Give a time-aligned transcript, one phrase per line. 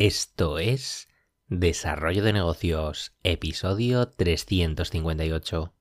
[0.00, 1.08] Esto es
[1.48, 5.74] Desarrollo de Negocios, episodio 358.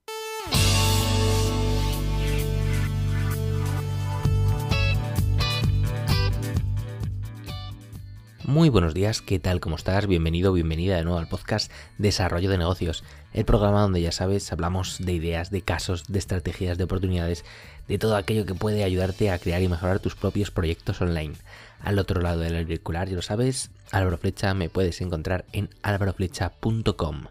[8.49, 9.59] Muy buenos días, ¿qué tal?
[9.59, 10.07] ¿Cómo estás?
[10.07, 14.97] Bienvenido, bienvenida de nuevo al podcast Desarrollo de Negocios, el programa donde ya sabes, hablamos
[14.97, 17.45] de ideas, de casos, de estrategias, de oportunidades,
[17.87, 21.35] de todo aquello que puede ayudarte a crear y mejorar tus propios proyectos online
[21.79, 27.25] al otro lado del auricular, ya lo sabes, Álvaro Flecha me puedes encontrar en álvaroflecha.com.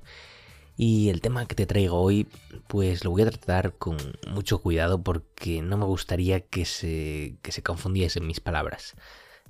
[0.77, 2.29] Y el tema que te traigo hoy,
[2.69, 3.97] pues lo voy a tratar con
[4.29, 8.95] mucho cuidado porque no me gustaría que se, que se confundiesen mis palabras.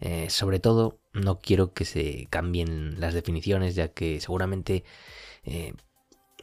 [0.01, 4.85] Eh, sobre todo, no quiero que se cambien las definiciones, ya que seguramente
[5.45, 5.75] eh,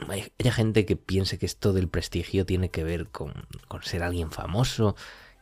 [0.09, 4.31] haya gente que piense que esto del prestigio tiene que ver con, con ser alguien
[4.31, 4.95] famoso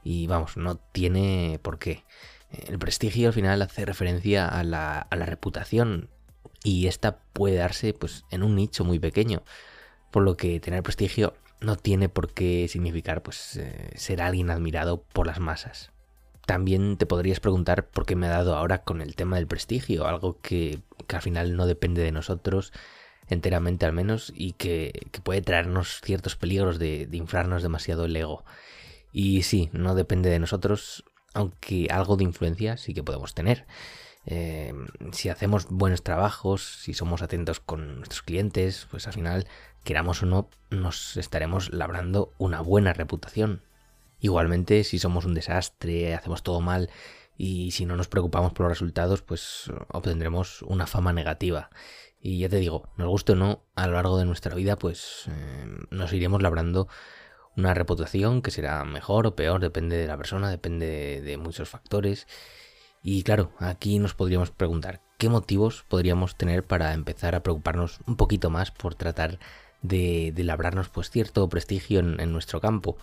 [0.03, 2.03] y vamos, no tiene por qué.
[2.67, 6.09] El prestigio al final hace referencia a la, reputación
[6.64, 9.44] y esta puede darse pues en un nicho muy pequeño,
[10.11, 15.03] por lo que tener prestigio no tiene por qué significar pues eh, ser alguien admirado
[15.03, 15.92] por las masas.
[16.45, 20.08] También te podrías preguntar por qué me ha dado ahora con el tema del prestigio,
[20.08, 22.73] algo que, al final no depende de nosotros
[23.30, 28.44] enteramente al menos y que, puede traernos ciertos peligros de, de inflarnos demasiado el ego.
[29.11, 33.66] Y sí, no depende de nosotros, aunque algo de influencia sí que podemos tener.
[34.25, 34.73] Eh,
[35.11, 39.47] si hacemos buenos trabajos, si somos atentos con nuestros clientes, pues al final,
[39.83, 43.61] queramos o no, nos estaremos labrando una buena reputación.
[44.23, 46.89] Igualmente, si somos un desastre, hacemos todo mal
[47.38, 51.69] y si no nos preocupamos por los resultados, pues obtendremos una fama negativa.
[52.21, 55.25] Y ya te digo, nos guste o no, a lo largo de nuestra vida, pues
[55.27, 56.88] eh, nos iremos labrando
[57.57, 62.25] una reputación que será mejor o peor, depende de la persona, depende de, muchos factores.
[63.03, 68.16] Y claro, aquí nos podríamos preguntar qué motivos podríamos tener para empezar a preocuparnos un
[68.16, 69.38] poquito más por tratar
[69.81, 72.95] de, labrarnos pues cierto prestigio en, nuestro campo.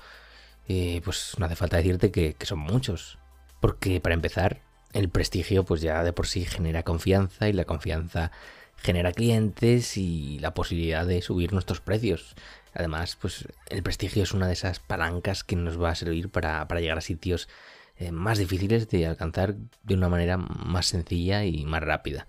[0.72, 3.18] Eh, pues no hace falta decirte que, que, son muchos.
[3.58, 4.60] Porque para empezar,
[4.92, 8.30] el prestigio pues ya de por sí genera confianza y la confianza
[8.76, 12.36] genera clientes y la posibilidad de subir nuestros precios.
[12.72, 16.64] Además, pues el prestigio es una de esas palancas que nos va a servir para,
[16.78, 17.48] llegar a sitios
[17.96, 22.28] eh, más difíciles de alcanzar de una manera más sencilla y más rápida.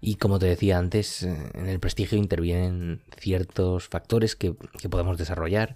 [0.00, 4.52] Y como te decía antes, eh, en el prestigio intervienen ciertos factores que,
[4.88, 5.74] podemos desarrollar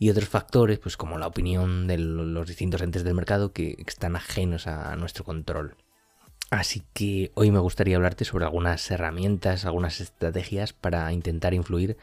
[0.00, 4.16] y otros factores, pues como la opinión de los distintos entes del mercado que están
[4.16, 5.76] ajenos a nuestro control.
[6.50, 11.96] Así que hoy me gustaría hablarte sobre algunas herramientas, algunas estrategias para intentar influir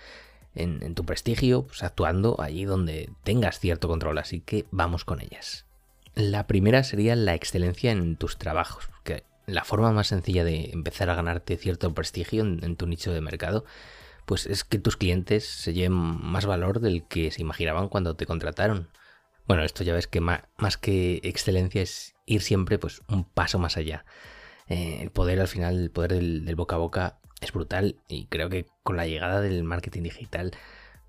[0.55, 5.65] en, tu prestigio, pues actuando allí donde tengas cierto control, así que vamos con ellas.
[6.15, 11.09] La primera sería la excelencia en tus trabajos, porque la forma más sencilla de empezar
[11.09, 13.65] a ganarte cierto prestigio en, tu nicho de mercado,
[14.27, 18.25] pues es que tus clientes se lleven más valor del que se imaginaban cuando te
[18.25, 18.89] contrataron.
[19.47, 20.41] Bueno, esto ya ves que más,
[20.81, 24.03] que excelencia es ir siempre pues un paso más allá.
[24.67, 28.49] Eh, el poder al final, el poder del, boca a boca es brutal y creo
[28.49, 30.51] que con la llegada del marketing digital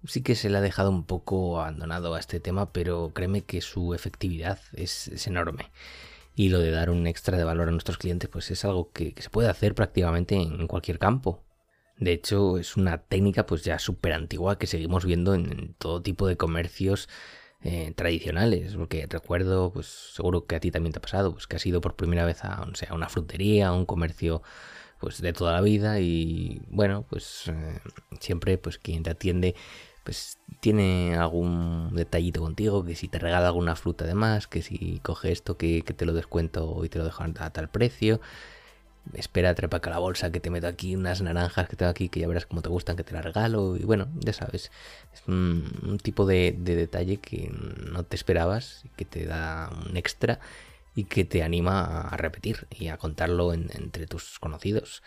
[0.07, 3.61] sí que se le ha dejado un poco abandonado a este tema, pero créeme que
[3.63, 5.73] su efectividad es, enorme.
[6.37, 9.13] Y lo de dar un extra de valor a nuestros clientes, pues es algo que,
[9.19, 11.43] se puede hacer prácticamente en cualquier campo.
[11.99, 16.27] De hecho, es una técnica pues ya súper antigua que seguimos viendo en, todo tipo
[16.27, 17.09] de comercios
[17.63, 18.77] eh, tradicionales.
[18.77, 21.81] Porque recuerdo, pues seguro que a ti también te ha pasado, pues que has ido
[21.81, 24.43] por primera vez a, sea, a una frutería, a un comercio
[25.01, 27.81] pues de toda la vida y bueno, pues eh,
[28.21, 29.55] siempre pues quien te atiende
[30.09, 35.01] pues tiene algún detallito contigo, que si te regala alguna fruta de más, que si
[35.01, 38.19] coge esto que, te lo descuento y te lo dejo a tal precio,
[39.15, 42.21] espera, trepa acá la bolsa que te meto aquí, unas naranjas que tengo aquí que
[42.21, 44.71] ya verás cómo te gustan, que te las regalo y bueno, ya sabes,
[45.13, 47.51] es un, tipo de, de, detalle que
[47.91, 50.41] no te esperabas, que te da un extra
[50.95, 55.03] y que te anima a repetir y a contarlo entre tus conocidos.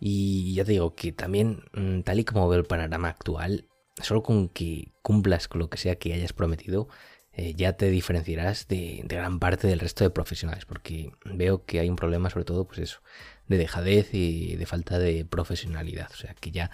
[0.00, 3.66] Y ya te digo que también, mm, tal y como veo el panorama actual,
[4.00, 6.88] solo con que cumplas con lo que sea que hayas prometido,
[7.32, 11.88] eh, ya te diferenciarás de, gran parte del resto de profesionales, porque veo que hay
[11.88, 13.00] un problema sobre todo, pues eso,
[13.46, 16.10] de dejadez y de falta de profesionalidad.
[16.12, 16.70] O sea que ya,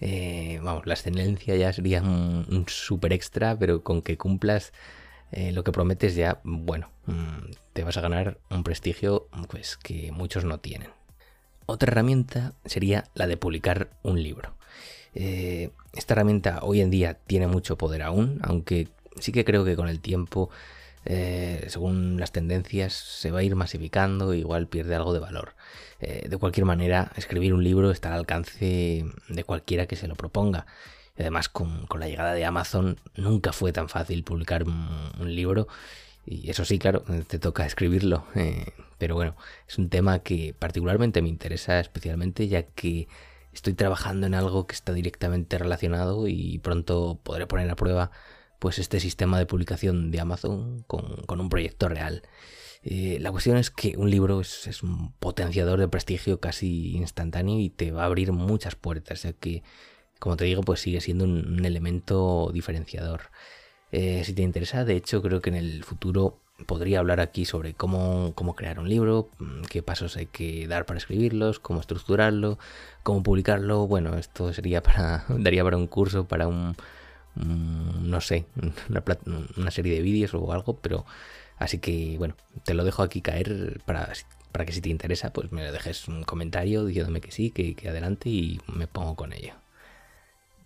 [0.00, 4.72] eh, vamos, la excelencia ya sería un, super extra, pero con que cumplas
[5.30, 10.10] eh, lo que prometes ya, bueno, mm, te vas a ganar un prestigio pues, que
[10.12, 10.90] muchos no tienen.
[11.66, 14.56] Otra herramienta sería la de publicar un libro.
[15.14, 18.88] Esta herramienta hoy en día tiene mucho poder aún, aunque
[19.18, 20.50] sí que creo que con el tiempo
[21.04, 25.54] eh, según las tendencias, se va a ir masificando, igual pierde algo de valor.
[26.00, 30.14] Eh, de cualquier manera, escribir un libro está al alcance de cualquiera que se lo
[30.16, 30.66] proponga.
[31.18, 35.68] Además, con, la llegada de Amazon, nunca fue tan fácil publicar un, libro.
[36.26, 38.26] Y eso sí, claro, te toca escribirlo.
[38.34, 38.66] Eh,
[38.98, 39.36] pero bueno,
[39.68, 43.08] es un tema que particularmente me interesa especialmente ya que
[43.52, 48.10] estoy trabajando en algo que está directamente relacionado y pronto podré poner a prueba
[48.60, 52.22] pues este sistema de publicación de Amazon con, un proyecto real.
[52.82, 57.70] Eh, la cuestión es que un libro es, un potenciador de prestigio casi instantáneo y
[57.70, 59.62] te va a abrir muchas puertas, ya que,
[60.18, 63.30] como te digo, pues sigue siendo un, elemento diferenciador.
[63.92, 67.72] Eh, si te interesa, de hecho, creo que en el futuro podría hablar aquí sobre
[67.72, 72.58] cómo, cómo, crear un libro, mm, qué pasos hay que dar para escribirlos, cómo estructurarlo,
[73.02, 73.86] cómo publicarlo.
[73.86, 76.76] Bueno, esto sería para, daría para un curso, para un,
[77.36, 78.46] no sé,
[79.56, 81.06] una, serie de vídeos o algo, pero
[81.58, 84.12] así que bueno, te lo dejo aquí caer para,
[84.52, 87.76] para que si te interesa, pues me lo dejes un comentario diciéndome que sí, que,
[87.88, 89.54] adelante y me pongo con ello.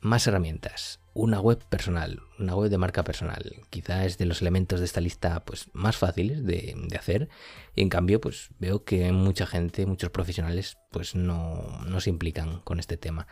[0.00, 1.00] Más herramientas.
[1.14, 3.62] Una web personal, una web de marca personal.
[3.70, 7.28] Quizá es de los elementos de esta lista pues, más fáciles de, de hacer.
[7.75, 12.60] Y en cambio, pues veo que mucha gente, muchos profesionales, pues no, no se implican
[12.60, 13.28] con este tema.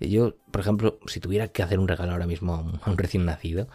[0.00, 3.68] Yo, por ejemplo, si tuviera que hacer un regalo ahora mismo a un, recién nacido,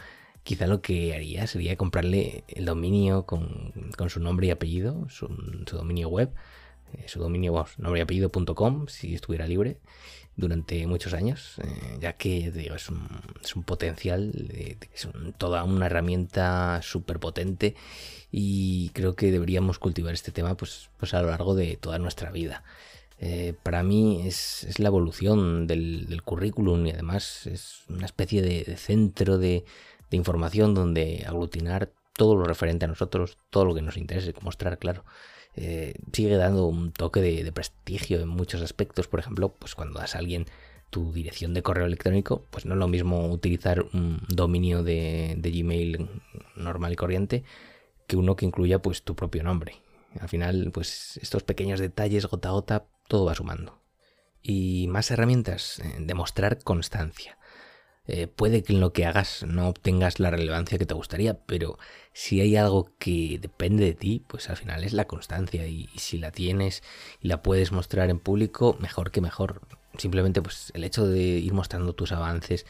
[0.43, 3.73] quizá lo que haría sería comprarle el dominio con,
[4.09, 5.27] su nombre y apellido, su,
[5.71, 6.31] dominio web,
[6.93, 9.79] eh, su dominio, nombre y apellido.com, si estuviera libre
[10.35, 13.07] durante muchos años, eh, ya que digo, es, un,
[13.43, 14.31] es un potencial,
[14.93, 15.07] es
[15.37, 17.75] toda una herramienta súper potente
[18.31, 22.31] y creo que deberíamos cultivar este tema pues, pues a lo largo de toda nuestra
[22.31, 22.63] vida.
[23.23, 29.37] Eh, para mí es, la evolución del, currículum y además es una especie de, centro
[29.37, 29.63] de,
[30.09, 35.05] información donde aglutinar todo lo referente a nosotros, todo lo que nos interese mostrar, claro.
[35.55, 39.07] Eh, sigue dando un toque de, prestigio en muchos aspectos.
[39.07, 40.45] Por ejemplo, pues cuando das a alguien
[40.89, 45.51] tu dirección de correo electrónico, pues no es lo mismo utilizar un dominio de, de
[45.51, 46.09] Gmail
[46.55, 47.43] normal y corriente
[48.07, 49.75] que uno que incluya pues tu propio nombre.
[50.19, 53.81] Al final, pues estos pequeños detalles gota a gota todo va sumando.
[54.41, 57.37] Y más herramientas, eh, demostrar constancia.
[58.07, 61.77] Eh, puede que en lo que hagas no obtengas la relevancia que te gustaría, pero
[62.13, 66.19] si hay algo que depende de ti, pues al final es la constancia y, si
[66.19, 66.83] la tienes
[67.19, 69.59] y la puedes mostrar en público, mejor que mejor.
[69.97, 72.65] Simplemente pues el hecho de ir mostrando tus avances,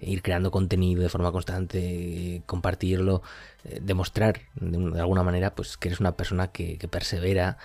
[0.00, 3.22] ir creando contenido de forma constante, compartirlo,
[3.62, 7.58] eh, demostrar de, alguna manera pues que eres una persona que persevera,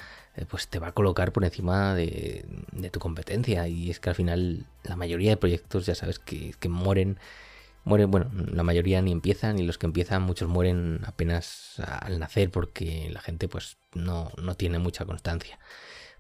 [0.50, 2.46] pues te va a colocar por encima de,
[2.92, 3.68] tu competencia.
[3.68, 7.20] Y es que al final la mayoría de proyectos ya sabes que, mueren.
[7.86, 12.52] Mueren, bueno, la mayoría ni empiezan y los que empiezan muchos mueren apenas al nacer
[12.52, 15.60] porque la gente pues no, tiene mucha constancia.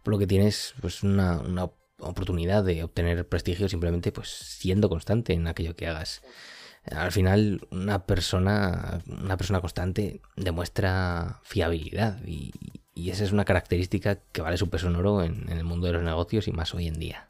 [0.03, 1.69] Por lo que tienes pues una, una
[1.99, 6.21] oportunidad de obtener prestigio simplemente pues siendo constante en aquello que hagas.
[6.91, 12.51] Al final, una persona, una persona constante demuestra fiabilidad y,
[12.95, 16.03] esa es una característica que vale su peso en oro en, el mundo de los
[16.03, 17.27] negocios y más hoy en día.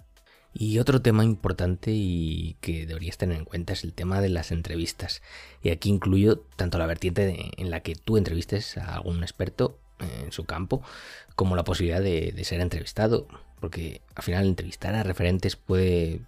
[0.51, 4.51] Y otro tema importante y que deberías tener en cuenta es el tema de las
[4.51, 5.21] entrevistas.
[5.61, 10.31] Y aquí incluyo tanto la vertiente en la que tú entrevistes a algún experto en
[10.31, 10.81] su campo,
[11.35, 13.27] como la posibilidad de, ser entrevistado.
[13.59, 16.21] Porque al final entrevistar a referentes puede,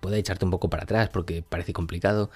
[0.00, 2.30] puede echarte un poco para atrás porque parece complicado.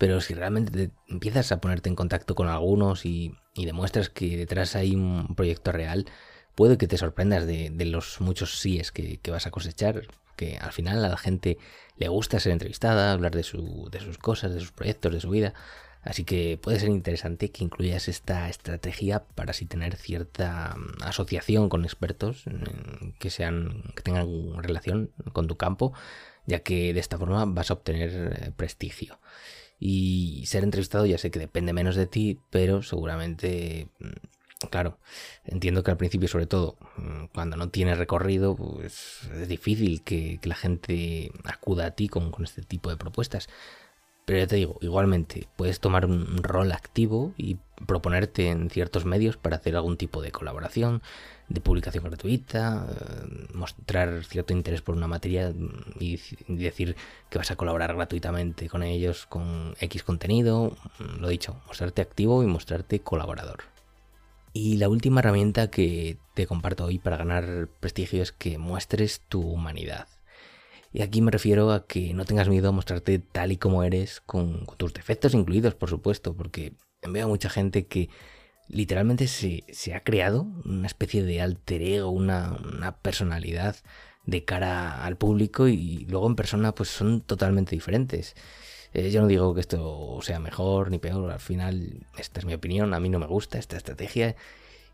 [0.00, 4.94] Pero si realmente empiezas a ponerte en contacto con algunos y, demuestras que detrás hay
[4.94, 6.06] un proyecto real,
[6.54, 11.04] puede que te sorprendas de, los muchos síes que, vas a cosechar, que al final
[11.04, 11.58] a la gente
[11.98, 15.28] le gusta ser entrevistada, hablar de, su, de sus cosas, de sus proyectos, de su
[15.28, 15.52] vida.
[16.00, 21.68] Así que puede ser interesante que incluyas esta estrategia para así tener cierta mm, asociación
[21.68, 22.44] con expertos
[23.18, 25.92] que sean que tengan relación con tu campo,
[26.46, 29.18] ya que de esta forma vas a obtener eh, prestigio.
[29.80, 34.98] Y ser entrevistado ya sé que depende menos de ti, pero seguramente, mm, claro,
[35.44, 40.38] entiendo que al principio sobre todo, mm, cuando no tienes recorrido, pues es difícil que,
[40.44, 43.48] la gente acuda a ti con, con este tipo de propuestas.
[44.30, 49.36] Pero ya te digo, igualmente puedes tomar un rol activo y proponerte en ciertos medios
[49.36, 51.02] para hacer algún tipo de colaboración,
[51.48, 55.52] de publicación gratuita, eh, mostrar cierto interés por una materia
[55.98, 56.94] y decir
[57.28, 60.76] que vas a colaborar gratuitamente con ellos con X contenido,
[61.18, 63.64] lo dicho, mostrarte activo y mostrarte colaborador.
[64.52, 69.40] Y la última herramienta que te comparto hoy para ganar prestigio es que muestres tu
[69.40, 70.06] humanidad.
[70.92, 74.20] Y aquí me refiero a que no tengas miedo a mostrarte tal y como eres,
[74.20, 78.08] con, tus defectos incluidos, por supuesto, porque veo a mucha gente que
[78.68, 83.76] literalmente se, ha creado una especie de alter ego, una, personalidad
[84.26, 88.34] de cara al público y luego en persona pues son totalmente diferentes.
[88.92, 92.54] Eh, yo no digo que esto sea mejor ni peor, al final esta es mi
[92.54, 94.36] opinión, a mí no me gusta esta estrategia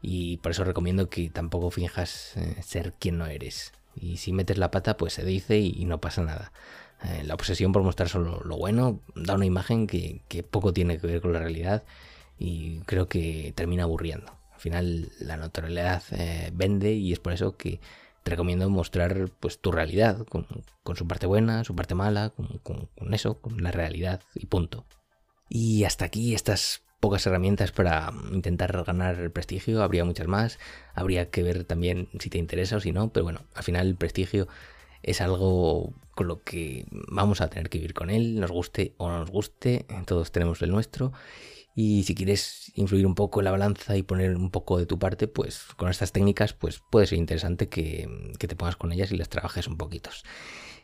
[0.03, 3.73] y por eso recomiendo que tampoco finjas eh, ser quien no eres.
[3.97, 6.53] Y si metes la pata pues se dice y, no pasa nada.
[7.03, 11.07] Eh, la obsesión por mostrar solo lo bueno da una imagen que, poco tiene que
[11.07, 11.85] ver con la realidad
[12.39, 14.33] y creo que termina aburriendo.
[14.53, 17.81] Al final la notoriedad eh, vende y es por eso que
[18.23, 20.47] te recomiendo mostrar pues tu realidad con,
[20.97, 24.85] su parte buena, su parte mala, con, eso, con la realidad y punto.
[25.49, 30.59] Y hasta aquí estas pocas herramientas para intentar ganar el prestigio, habría muchas más,
[30.95, 33.97] habría que ver también si te interesa o si no, pero bueno, al final el
[33.97, 34.49] prestigio
[35.03, 39.09] es algo con lo que vamos a tener que vivir con él, nos guste o
[39.09, 41.13] no nos guste, todos tenemos el nuestro
[41.79, 44.99] y si quieres influir un poco en la balanza y poner un poco de tu
[44.99, 49.19] parte, pues con estas técnicas, pues puede ser interesante que, te pongas con ellas y
[49.19, 50.09] las trabajes un poquito.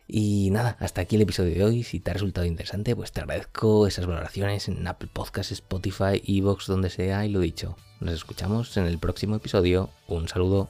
[0.07, 1.83] Y nada, hasta aquí el episodio de hoy.
[1.83, 6.67] Si te ha resultado interesante, pues te agradezco esas valoraciones en Apple Podcasts, Spotify, Evox,
[6.67, 7.25] donde sea.
[7.25, 9.91] Y lo dicho, nos escuchamos en el próximo episodio.
[10.09, 10.69] Un saludo.